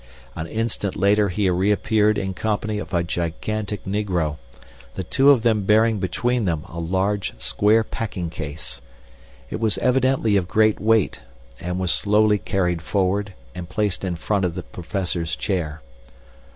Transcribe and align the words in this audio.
An 0.35 0.47
instant 0.47 0.95
later 0.95 1.29
he 1.29 1.47
re 1.47 1.69
appeared 1.69 2.17
in 2.17 2.33
company 2.33 2.79
of 2.79 2.91
a 2.91 3.03
gigantic 3.03 3.85
negro, 3.85 4.37
the 4.95 5.03
two 5.03 5.29
of 5.29 5.43
them 5.43 5.61
bearing 5.61 5.99
between 5.99 6.45
them 6.45 6.63
a 6.67 6.79
large 6.79 7.39
square 7.39 7.83
packing 7.83 8.31
case. 8.31 8.81
It 9.51 9.59
was 9.59 9.77
evidently 9.77 10.37
of 10.37 10.47
great 10.47 10.79
weight, 10.79 11.19
and 11.59 11.77
was 11.77 11.91
slowly 11.91 12.39
carried 12.39 12.81
forward 12.81 13.35
and 13.53 13.69
placed 13.69 14.03
in 14.03 14.15
front 14.15 14.43
of 14.43 14.55
the 14.55 14.63
Professor's 14.63 15.35
chair. 15.35 15.83